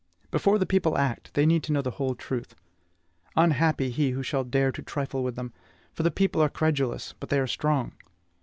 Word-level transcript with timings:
Before 0.31 0.57
the 0.57 0.65
people 0.65 0.97
act, 0.97 1.31
they 1.35 1.45
need 1.45 1.61
to 1.61 1.71
know 1.71 1.83
the 1.83 1.91
whole 1.91 2.15
truth. 2.15 2.55
Unhappy 3.35 3.91
he 3.91 4.09
who 4.09 4.23
shall 4.23 4.43
dare 4.43 4.71
to 4.71 4.81
trifle 4.81 5.23
with 5.23 5.35
them! 5.35 5.53
For 5.93 6.01
the 6.01 6.09
people 6.09 6.41
are 6.41 6.49
credulous, 6.49 7.13
but 7.19 7.29
they 7.29 7.37
are 7.39 7.45
strong. 7.45 7.91